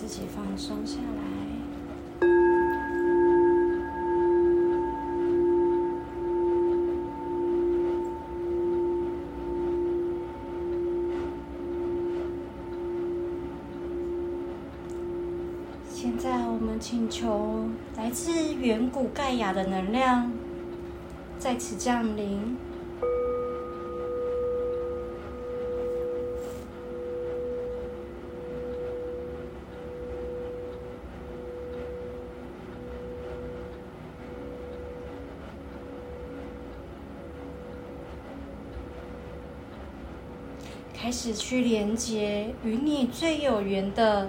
[0.00, 2.30] 自己放松下来。
[15.92, 20.32] 现在我们请求来自远古盖亚的能量
[21.38, 22.69] 在此降临。
[41.02, 44.28] 开始去连接与你最有缘的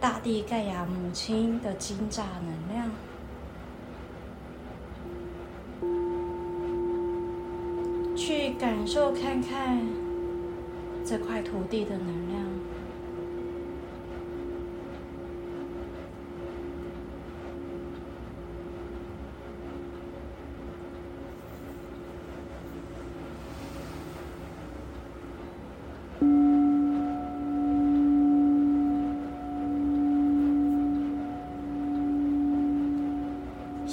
[0.00, 2.92] 大地盖亚母亲的金炸能量，
[8.16, 9.80] 去感受看看
[11.04, 12.61] 这块土地的能量。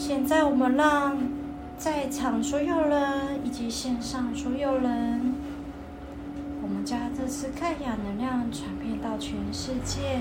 [0.10, 1.16] 现在，我们让
[1.78, 5.36] 在场所有人以及线上所有人，
[6.64, 10.20] 我们将这次盖亚能量传遍到全世界，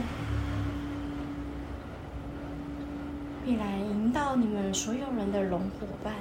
[3.47, 6.12] 并来引导你们所有人的龙伙伴。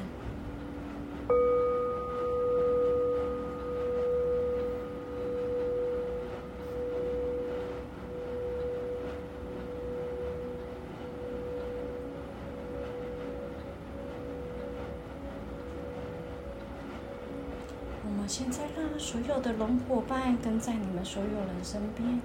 [18.10, 22.20] 我们现在让所我的龙伙伴跟在你们所有人身边，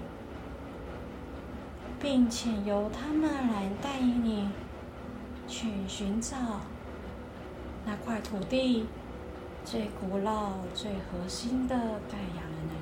[2.01, 4.49] 并且由他们来带领你
[5.47, 6.35] 去寻找
[7.85, 8.87] 那块土地
[9.63, 11.75] 最古老、最核心的
[12.09, 12.72] 盖亚人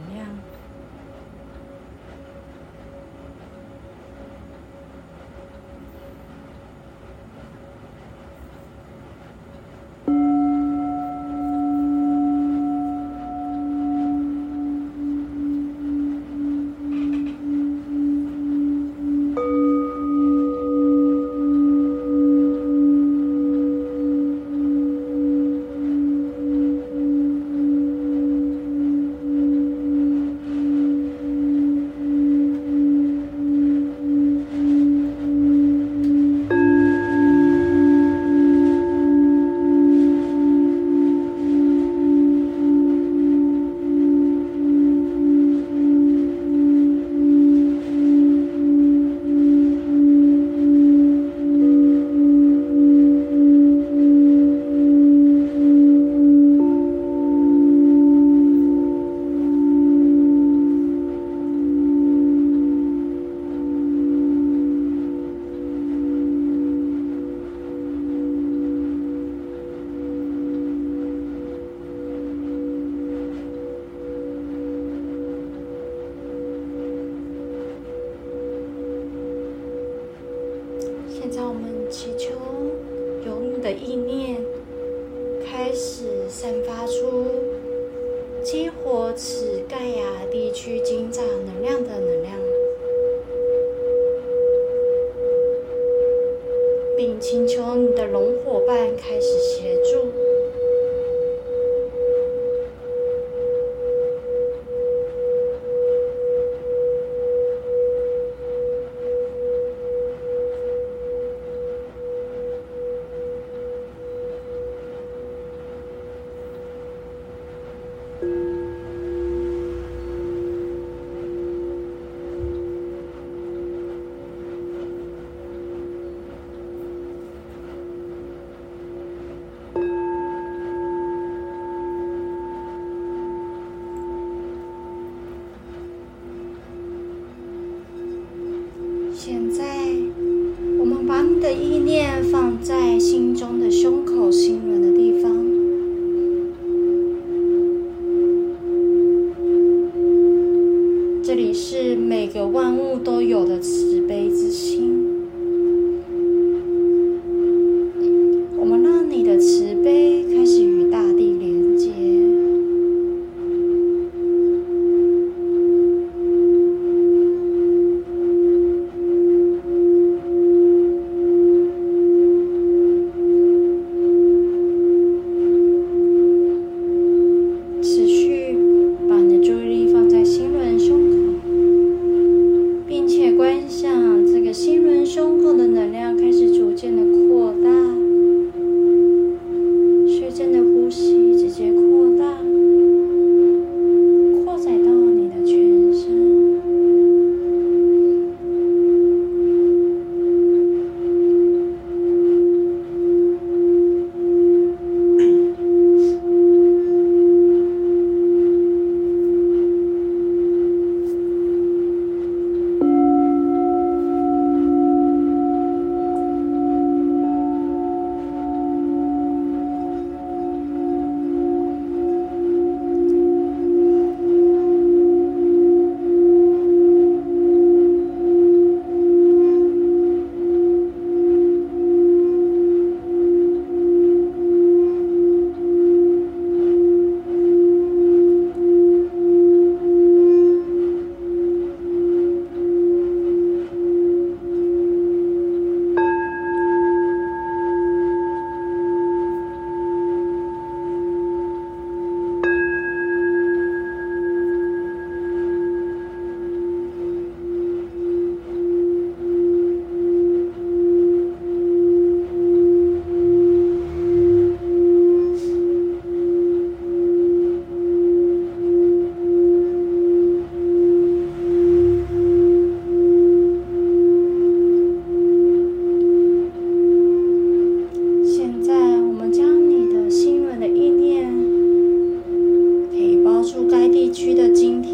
[283.82, 284.90] 该地区的今天。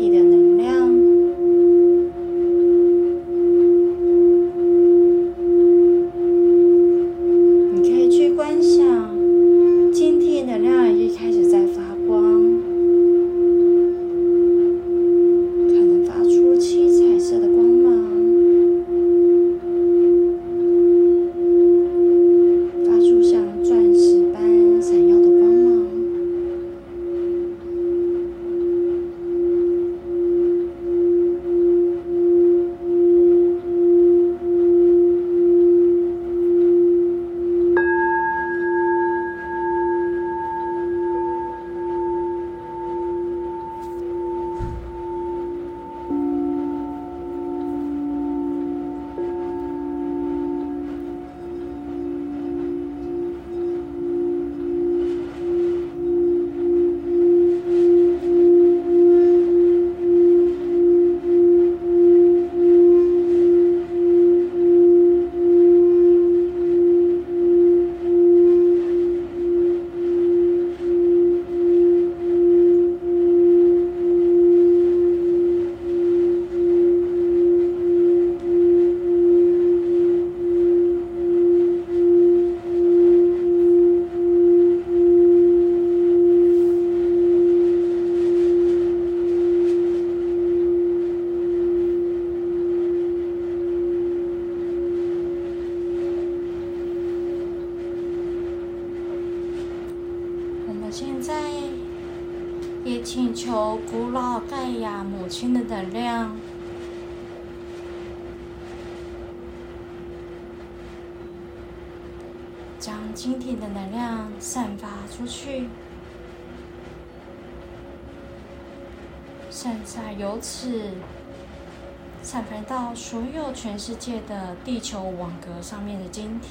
[123.59, 126.49] 全世界的地球网格上面的晶体。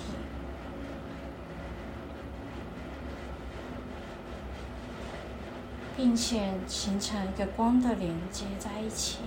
[5.97, 9.19] 并且形成一个光的连接在一起。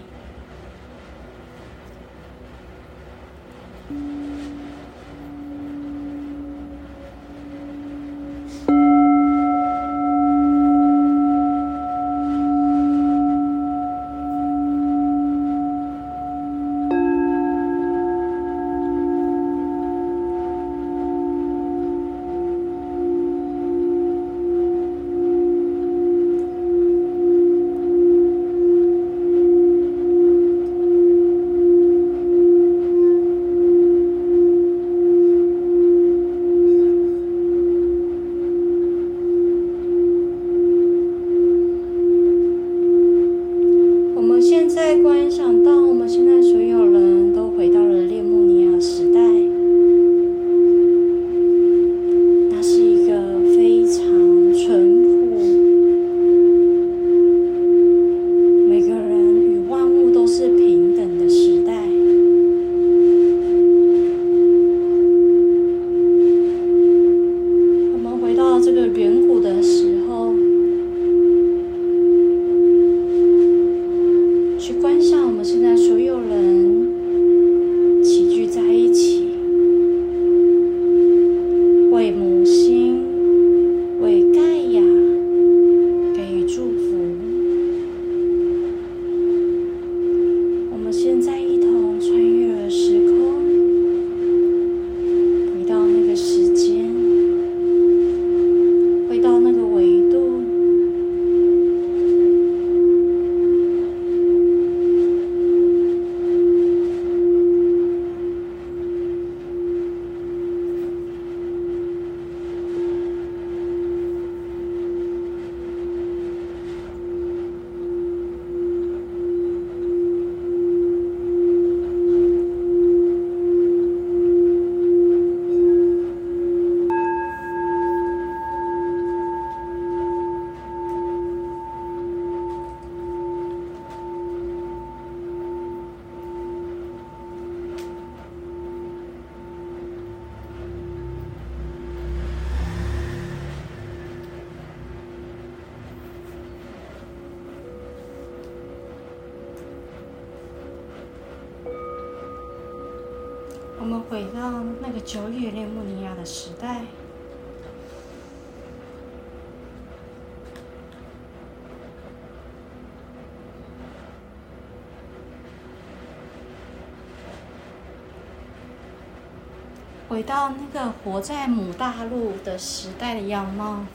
[170.19, 173.85] 回到那个活在母大陆的时代的样貌。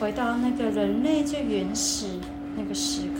[0.00, 2.06] 回到那个人类最原始
[2.56, 3.17] 那个时刻，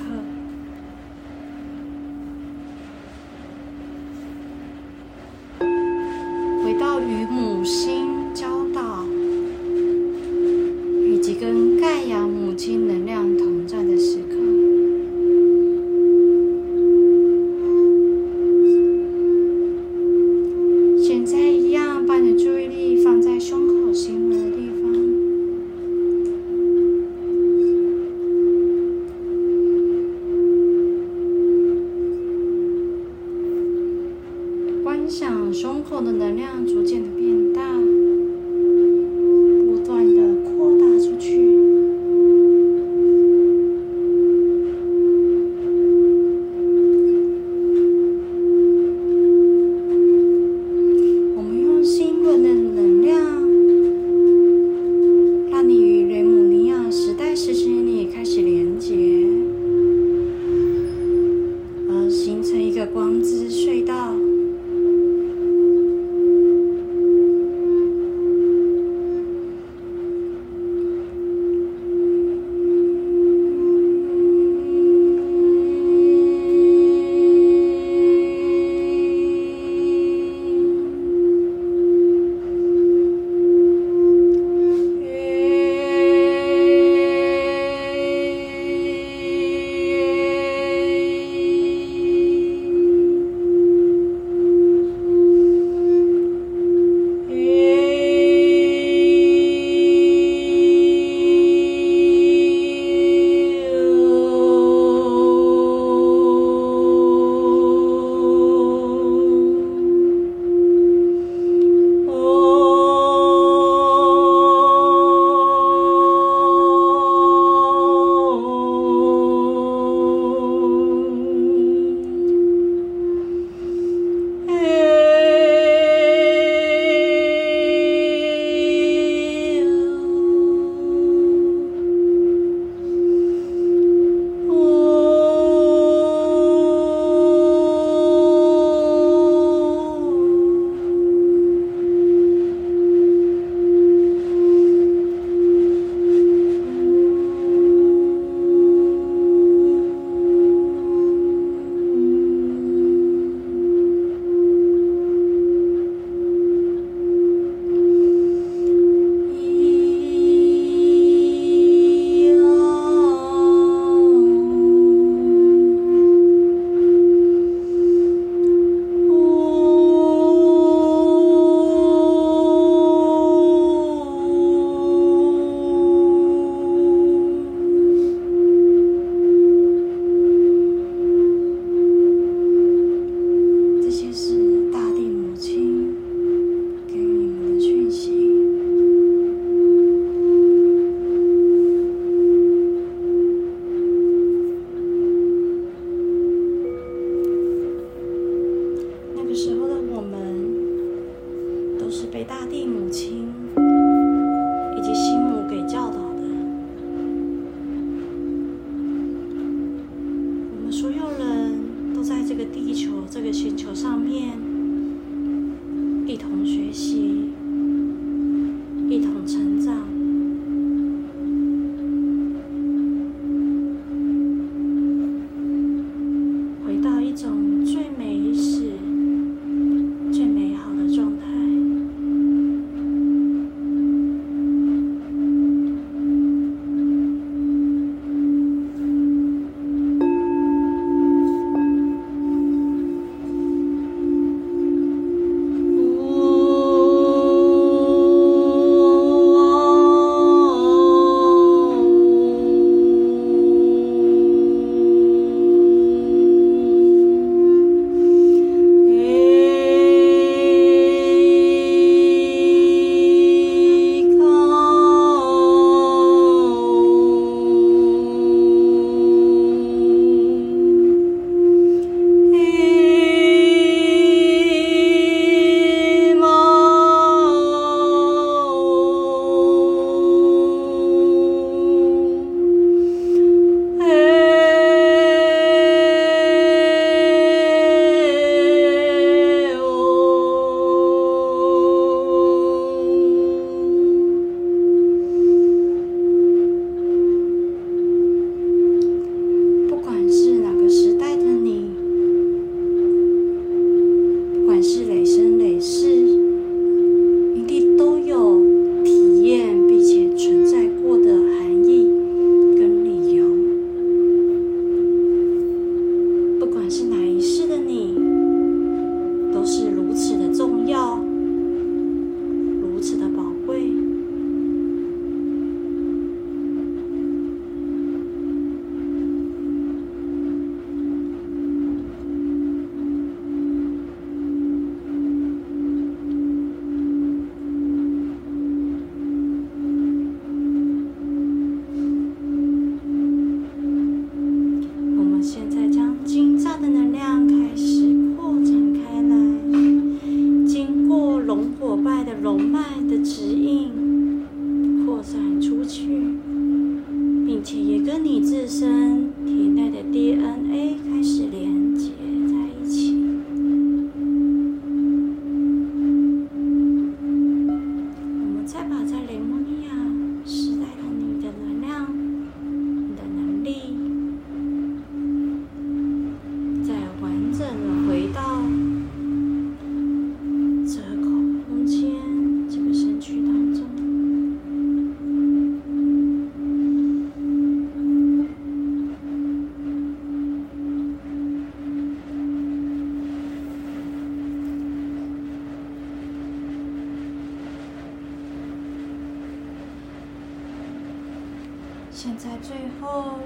[402.01, 403.19] 现在最后，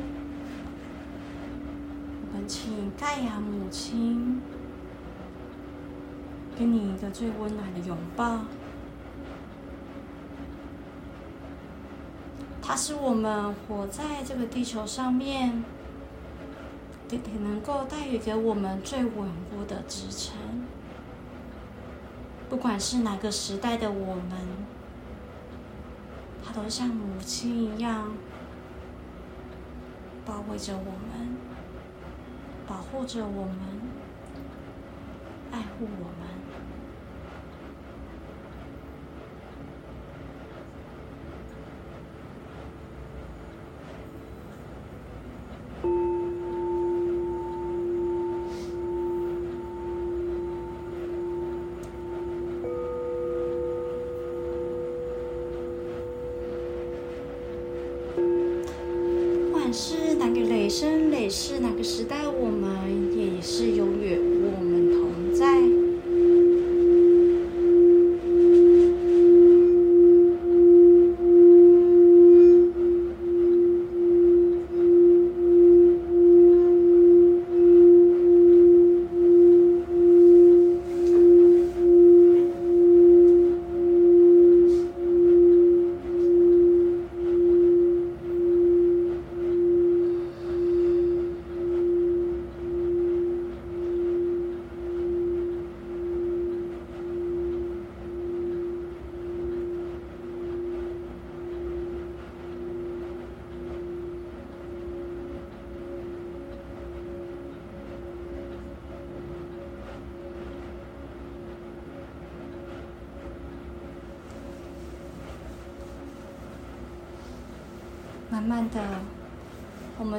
[2.22, 4.40] 我们请盖亚母亲
[6.56, 8.46] 给你一个最温暖的拥抱。
[12.62, 15.62] 它是我们活在这个地球上面，
[17.10, 20.34] 也能够带予给我们最稳固的支撑。
[22.48, 24.32] 不管是哪个时代的我们，
[26.42, 28.12] 它都像母亲一样。
[30.24, 31.36] 包围着我们，
[32.66, 33.58] 保护着我们，
[35.50, 36.31] 爱护我们。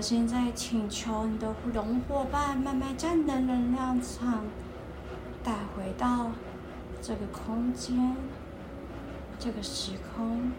[0.04, 4.44] 现在请求你的龙伙伴慢慢将你的能量场
[5.42, 6.30] 带回到
[7.02, 8.14] 这个空间、
[9.40, 10.52] 这个时空。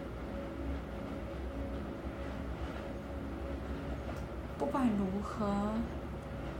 [4.57, 5.45] 不管如何，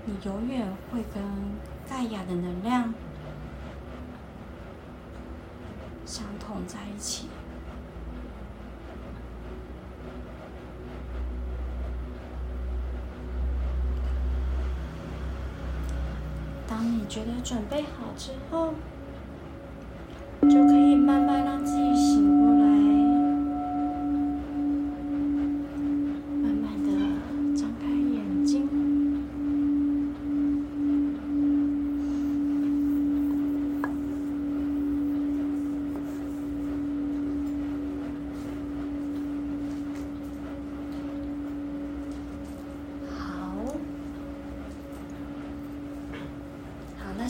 [0.06, 1.24] 你永远会跟
[1.90, 2.94] 盖亚的能量
[6.06, 7.30] 相同在一起。
[16.86, 18.74] 你觉得准备好之后，
[20.42, 21.85] 就可以慢慢让自己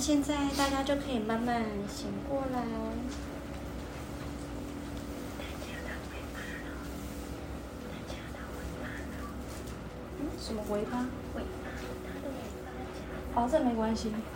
[0.06, 2.94] 现在大家就可以慢慢醒过来哦。
[10.20, 11.08] 嗯，什么尾巴？
[11.34, 11.48] 尾巴，
[12.06, 12.38] 它的尾
[13.34, 14.12] 巴哦，这没关系。
[14.32, 14.35] 好。